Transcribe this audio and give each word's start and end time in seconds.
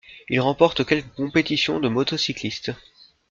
Il 0.29 0.41
remporte 0.41 0.83
quelques 0.83 1.13
compétitions 1.13 1.79
de 1.79 1.87
motocyclisme. 1.87 2.75